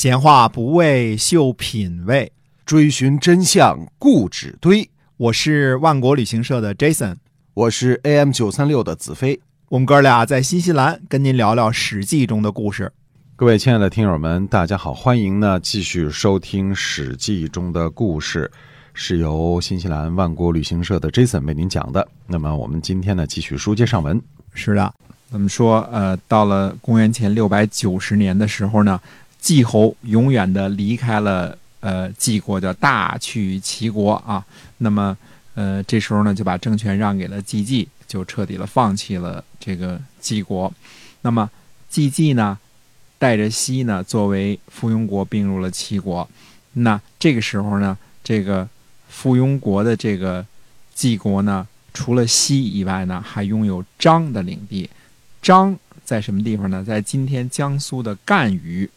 [0.00, 2.32] 闲话不为秀品味，
[2.64, 4.88] 追寻真相固执堆。
[5.18, 7.16] 我是万国旅行社的 Jason，
[7.52, 9.38] 我是 AM 九三六的子飞。
[9.68, 12.90] 我们哥俩在新西兰跟您聊聊《史记》中的故事。
[13.36, 18.50] 各位亲爱的听友们，大家好，欢迎呢继续收听《史记》中的故事，
[18.94, 22.08] 是由新西兰万国旅行社的 Jason 为您讲的。
[22.26, 24.18] 那么我们今天呢继续书接上文。
[24.54, 24.94] 是的，
[25.30, 28.98] 我们说，呃，到了公元前六百九十年的时候呢，
[29.40, 34.44] 季侯永远的离开了呃季国，叫大去齐国啊。
[34.78, 35.16] 那么，
[35.54, 40.72] 呃，这时候呢就把政权让给了季季，就彻底的放弃了这个季国。
[41.22, 41.50] 那么
[41.88, 42.58] 季季呢？
[43.18, 46.26] 带着西呢，作为附庸国并入了齐国。
[46.72, 48.66] 那这个时候呢，这个
[49.08, 50.44] 附庸国的这个
[50.94, 54.88] 季国呢，除了西以外呢，还拥有张的领地。
[55.42, 56.82] 张在什么地方呢？
[56.82, 58.88] 在今天江苏的赣榆。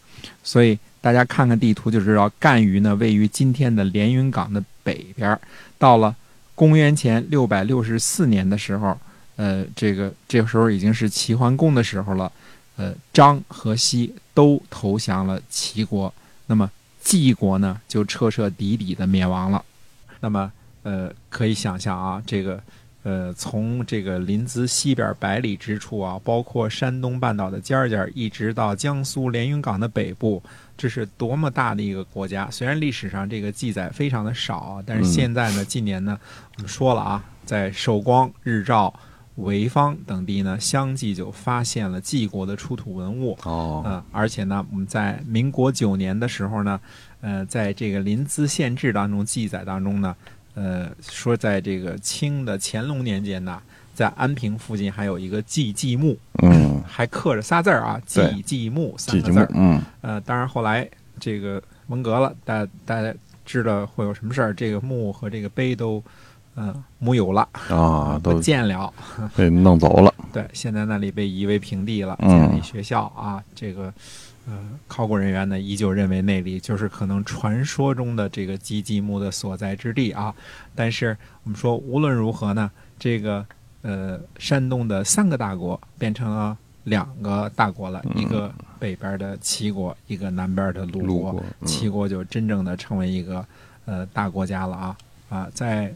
[0.43, 5.39] 所以大家看看地图就知道，赣榆呢位于今天的连云港的北边。
[5.77, 6.15] 到了
[6.55, 8.97] 公元前六百六十四年的时候，
[9.35, 12.31] 呃，这个这个时候已经是齐桓公的时候了。
[12.75, 16.11] 呃，张和西都投降了齐国，
[16.47, 16.67] 那么
[17.03, 19.63] 晋国呢就彻彻底底的灭亡了。
[20.21, 22.59] 那么，呃，可以想象啊，这个，
[23.03, 30.41] 呃，从这个临淄西边百里之处啊，包括山东半岛的尖尖，一直到江苏连云港的北部，
[30.77, 32.49] 这是多么大的一个国家！
[32.49, 36.17] 虽然历史上这个记载非常的少，但是现在呢，近年呢，
[36.55, 38.93] 我们说了啊，在寿光、日照。
[39.35, 43.35] 潍坊等地呢，相继就发现了晋国的出土文物。
[43.41, 46.79] 哦，嗯，而且呢，我们在民国九年的时候呢，
[47.19, 50.15] 呃，在这个《临淄县志》当中记载当中呢，
[50.55, 53.61] 呃，说在这个清的乾隆年间呢，
[53.93, 59.49] 在安平附近还有一个祭祭墓，嗯，还刻着仨字儿啊，祭祭墓三个字儿。
[59.53, 60.87] 嗯，呃，当然后来
[61.19, 63.13] 这个文革了，大大家
[63.45, 66.03] 知道会有什么事儿，这个墓和这个碑都。
[66.55, 68.93] 嗯，木有了啊， 不见了，
[69.35, 70.13] 被弄走了。
[70.31, 73.43] 对，现在那里被夷为平地了，建立学校啊。
[73.55, 73.91] 这个，
[74.47, 74.53] 呃，
[74.87, 80.33] 考古人员呢依旧认为那里就是可能传说中的这个基基墓的所在之地啊。
[80.75, 83.45] 但是我们说，无论如何呢，这个
[83.81, 91.43] 呃，山东的三个大国变成了两个大国了，一个北边的齐国，一个南边的鲁国。
[91.65, 93.45] 齐国就真正的成为一个
[93.85, 94.97] 呃大国家了啊
[95.29, 95.93] 啊，在。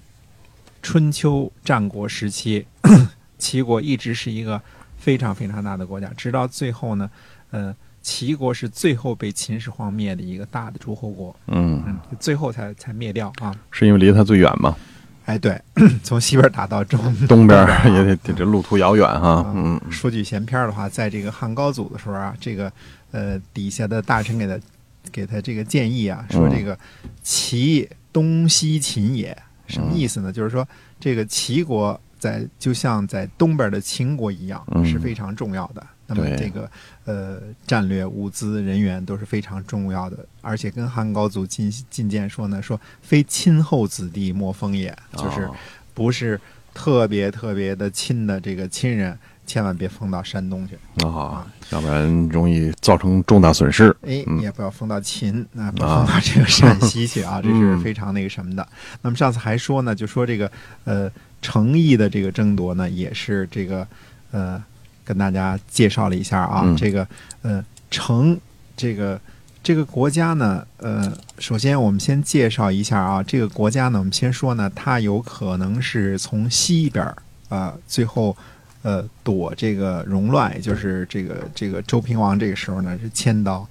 [0.79, 2.65] 春秋战国时期，
[3.37, 4.61] 齐国一直是一个
[4.97, 7.09] 非常非常大的国家，直到最后呢，
[7.49, 7.75] 呃，
[8.07, 13.53] 齐国是最后被秦始皇灭的一个大的诸侯国，嗯嗯，最后才才灭掉啊。
[13.69, 14.73] 是因为离他最远吗？
[15.25, 15.61] 哎，对，
[16.05, 16.97] 从西边打到中
[17.27, 17.59] 东边
[17.93, 19.51] 也得得这路途遥远哈。
[19.53, 22.71] 嗯，说句闲篇的话，在这个汉高祖的时候啊，这个
[23.11, 24.57] 呃底下的大臣给他
[25.11, 26.79] 给他这个建议啊，说这个
[27.21, 29.37] 齐东西秦也。
[29.67, 30.31] 什么意思呢？
[30.31, 30.65] 就是说，
[30.97, 35.85] 这个齐国在就像在东边的秦国一样，是非常重要的。
[36.07, 36.69] 那么这个
[37.05, 45.49] 呃战略物资人员都是非常重要的，而且跟汉高祖进进谏说呢，说非亲厚子弟莫封也，就是
[45.93, 46.39] 不是
[46.73, 49.17] 特别特别的亲的这个亲人。
[49.47, 53.95] 千万别封到山东去啊，要不然容易造成重大损失。
[54.01, 58.67] 哎，你也不要封到秦，那不封到这个陕 西去啊，这是非常那个什么的。
[59.01, 60.51] 那么上次还说呢，就说这个
[60.83, 61.09] 呃
[61.41, 63.87] 诚意的这个争夺呢，也是这个
[64.31, 64.61] 呃
[65.07, 66.75] 跟大家介绍了一下啊。
[66.77, 67.07] 这个
[67.41, 68.37] 呃成
[68.75, 69.19] 这个
[69.63, 77.03] 这个国家呢，呃，首先我们先介绍一下啊，这个国家呢，我们先说呢，它有可能是从西边
[77.49, 78.35] 啊，最后。
[78.83, 83.67] 呃，躲这个戎乱，也就是这个这个周平王这个时候呢，是迁到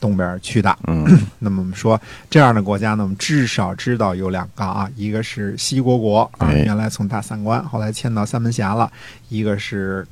[0.00, 0.76] 东边去的。
[0.88, 1.06] 嗯，
[1.38, 8.90] 那么我们说这样的国家呢，我们至少知道有两个啊，一个是西国国啊，原来从大散关，后来迁到三门峡了；
[9.28, 10.04] 一个是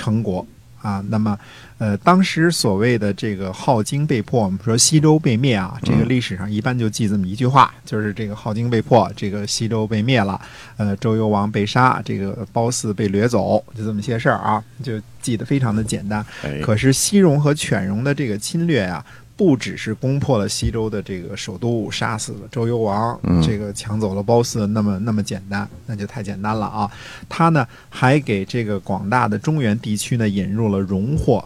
[0.00, 0.46] 成国。
[0.82, 1.38] 啊，那么，
[1.76, 10.40] 呃，当时所谓的这个镐京被破，我们说西周被灭啊，这个历史上一般就记这么一句话，就是这个镐京被破，这个西周被灭了，
[10.78, 16.24] 呃，周幽王被杀，这个褒姒被掠走，就这么些事儿啊，就记得非常的简单。
[16.62, 19.04] 可是西戎和犬戎的这个侵略呀。
[19.40, 26.90] 不只是攻破了西周的这个首都，杀死了周幽王，这个抢走了褒姒，那么那么简单，那就太简单了啊！
[27.26, 31.42] 他呢还给这个广大的中原地区呢引入了荣货，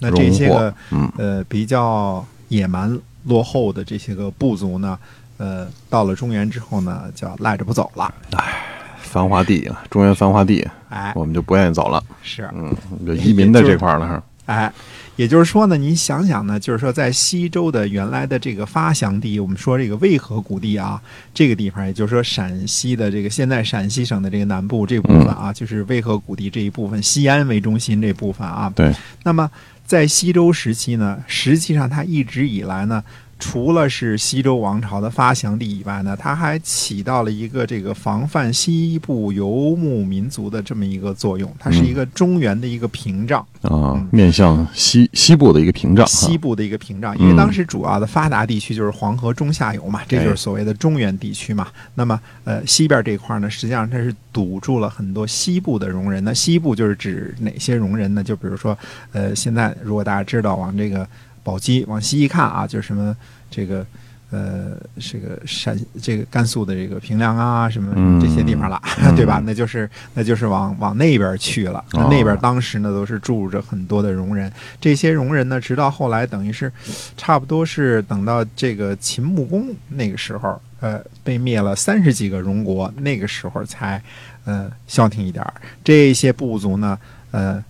[0.00, 0.74] 那这些个
[1.16, 4.98] 呃比较野蛮落后的这些个部族呢，
[5.36, 8.12] 呃到了中原之后呢，叫赖着不走了。
[8.32, 8.60] 哎，
[9.00, 12.02] 繁华地啊，中原繁华地，哎，我们就不愿意走了。
[12.24, 12.76] 是，嗯，
[13.24, 14.22] 移民的这块了哈。
[14.46, 14.72] 哎，
[15.16, 21.00] 也就是说呢，您想想呢，就是说在西周的原来的这个发祥地，我们说这个渭河谷地啊，
[21.34, 28.72] 这个地方，也就是说陕西的这个现在陕西省的这个南部这部分啊，就是渭河谷地这一部分，西安为中心这部分啊。
[28.76, 28.94] 对。
[29.24, 29.50] 那么
[29.84, 33.02] 在西周时期呢，实际上它一直以来呢。
[33.38, 41.52] 除了是西周王朝的发祥地以外呢，它还起到了一个这个防范西部游牧民族的这么一个作用。
[41.58, 46.06] 它是一个中原的一个屏障啊，面向西西部的一个屏障。
[46.06, 51.68] 西部的一个屏障，因为当时主要的发达地区就是黄河中下游嘛，这就是所谓的中原地区嘛。
[51.94, 56.24] 那么，呃，西边这块呢，实际上它是堵住了很多西部的戎人。
[56.24, 58.24] 那西部就是指哪些戎人呢？
[58.24, 58.76] 就比如说，
[59.12, 61.06] 呃，现在如果大家知道往这个。
[61.46, 63.16] 宝鸡往西一看啊，就是什么
[63.48, 63.86] 这个
[64.32, 68.82] 呃，这个陕这个甘肃的这个平凉啊，什么这些地方了，
[69.14, 69.40] 对吧？
[69.46, 71.84] 那就是那就是往往那边去了。
[71.92, 76.70] 那那边当时呢都是住着很多的戎人，这些戎人呢，直到后来等于是
[77.16, 84.02] 差不多是等到这个秦穆公那个时候，呃，被灭了三十几个戎国，那个时候才
[84.44, 85.54] 呃消停一点儿。
[85.84, 86.98] 这些部族呢，
[87.30, 87.64] 呃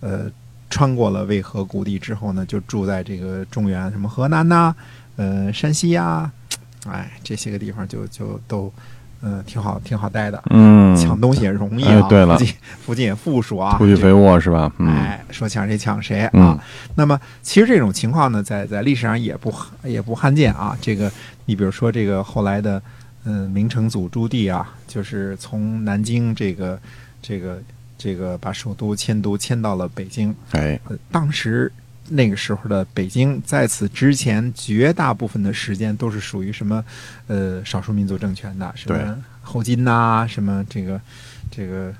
[0.00, 0.30] 呃。
[0.70, 4.74] 穿过了渭河谷地之后呢，就住在这个中原，什么河南呐，
[5.16, 6.30] 呃，山西呀，
[6.86, 8.70] 哎，这些个地方就就都，
[9.22, 10.42] 嗯，挺好，挺好待的。
[10.50, 12.06] 嗯，抢东西也容易啊。
[12.08, 12.54] 对了，附近
[12.84, 14.70] 附近也富庶啊，土地肥沃是吧？
[14.80, 16.62] 哎，说抢谁抢谁啊。
[16.94, 19.52] 那么其实这种情况呢，在在历史上也不
[19.84, 20.76] 也不罕见啊。
[20.80, 21.10] 这个
[21.46, 22.82] 你比如说这个后来的，
[23.24, 26.78] 嗯，明成祖朱棣啊，就是从南京这个
[27.22, 27.58] 这个。
[27.98, 30.80] 这个把首都迁都迁到了北京，哎，
[31.10, 31.70] 当时
[32.08, 36.84] 那个时候的北京，在此之前绝大部分的时间都是属于什么，
[37.26, 41.00] 呃，少数民族政权的，什么后金呐，什么这个
[41.50, 41.92] 这个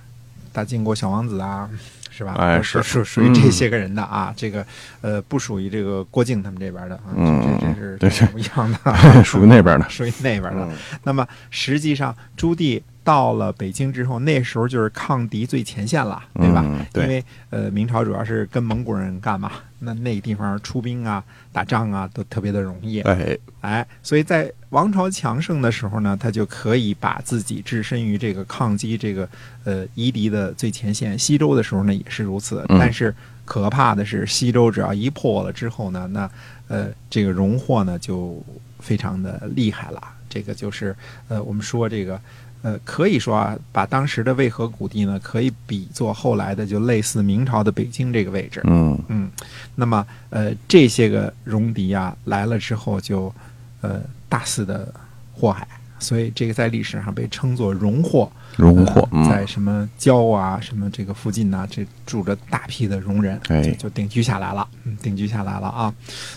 [0.52, 1.68] 大晋国小王子啊。
[2.10, 2.34] 是吧？
[2.36, 4.66] 哎，是属属于这些个人的啊，这个
[5.02, 7.14] 呃，不属于这个郭靖他们这边的啊，
[7.60, 10.68] 这这是不一样的， 属于那边的， 属于那边的。
[11.04, 16.62] 那么实际上，朱棣到了北京之后，那时候就是抗敌最前线了，对吧？
[16.92, 19.50] 对，因为呃，明朝主要是跟蒙古人干嘛。
[19.78, 29.26] 那那个地方出兵啊、打仗啊都特别的容易，哎哎，所以在王朝强盛的时候呢，他就可以把自己置身于这个抗击这个
[29.64, 31.18] 呃夷狄的最前线。
[31.18, 33.14] 西周的时候呢也是如此，但是
[33.46, 36.30] 可怕的是，西周只要一破了之后呢，那
[36.66, 38.44] 呃这个荣获呢就
[38.80, 40.02] 非常的厉害了。
[40.28, 40.94] 这个就是
[41.28, 42.20] 呃我们说这个。
[42.60, 48.60] 呃，可以说啊，把当时的渭河谷地呢，可以比作后来的就类似明朝的北京这个位置。
[48.64, 49.30] 嗯嗯，
[49.76, 53.32] 那么呃，这些个戎狄啊来了之后，就
[53.80, 54.92] 呃大肆的
[55.32, 55.68] 祸害，
[56.00, 58.28] 所以这个在历史上被称作戎祸。
[58.56, 64.66] 戎祸，在什么郊啊，什么这个附近呐，这住着大批的戎人，哎，就定居下来了。
[64.82, 65.94] 嗯，定居下来了啊。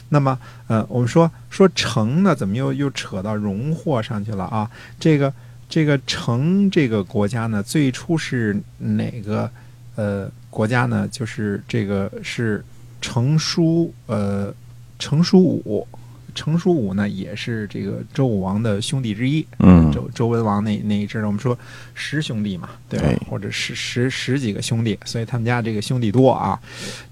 [0.10, 0.38] 那么
[0.68, 4.70] 呃，我们说说城呢，怎么又又扯到戎祸上去了啊？
[5.00, 5.34] 这个。
[5.72, 9.50] 这个成这个国家呢，最初是哪个
[9.96, 11.08] 呃国家呢？
[11.10, 12.62] 就是这个是
[13.00, 14.54] 成叔呃
[15.00, 15.88] 成叔武，
[16.36, 19.48] 成叔武呢也是这个周武王的兄弟之一。
[19.60, 21.58] 嗯，周周文王那那一支，我们说
[21.94, 23.08] 十兄弟嘛，对吧？
[23.30, 26.60] 或者十十十几个兄弟，所以他们家这个兄弟多啊。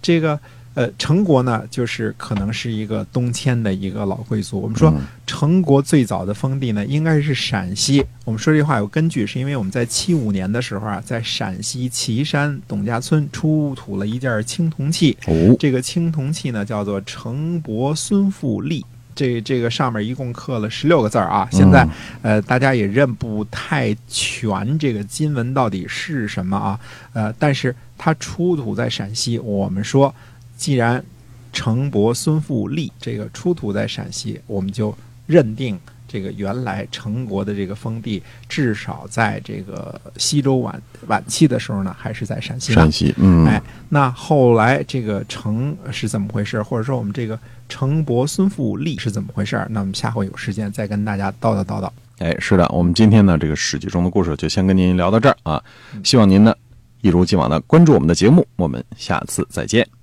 [0.02, 0.38] 这个。
[0.76, 4.62] 呃，成国呢，就是可能是一个东迁的一个老贵族。
[4.62, 4.94] 我们说，
[5.26, 8.06] 成国最早的封地呢，应该是陕西。
[8.24, 15.18] 我们说这话有根据，是因为我们在七五年的时候啊，在陕西岐山董家村出土了一件青铜器。
[15.26, 18.86] 哦，这个青铜器呢，叫做成伯孙富立。
[19.16, 21.50] 这这个上面一共刻了十六个字儿啊。
[21.52, 21.86] 现在
[22.22, 26.80] 呃，大家也认不太全这个金文到底是什么啊？
[27.12, 30.14] 呃，但是它出土在陕西，我们说。
[30.60, 31.02] 既然
[31.54, 34.94] 程伯孙富立这个出土在陕西，我们就
[35.26, 42.74] 认定这个原来成国的这个封地，至少在这个西周晚晚期的时候呢，还是在陕西。
[42.74, 46.62] 陕西，嗯，哎，那后来这个程是怎么回事？
[46.62, 47.40] 或者说我们这个
[47.70, 49.66] 程伯孙富立是怎么回事？
[49.70, 51.90] 那我们下回有时间再跟大家叨叨叨叨。
[52.18, 55.64] 哎，是的，我们今天呢这个史记中的故事就先跟您聊到这儿啊，
[56.04, 56.54] 希望您呢
[57.00, 59.99] 一如既往的关注我们的节目，我们下次再见。